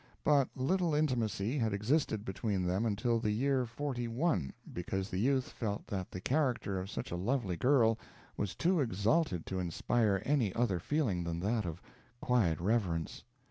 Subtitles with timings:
[0.23, 5.49] But little intimacy had existed between them until the year forty one because the youth
[5.49, 7.99] felt that the character of such a lovely girl
[8.35, 11.83] was too exalted to inspire any other feeling than that of
[12.19, 13.23] quiet reverence.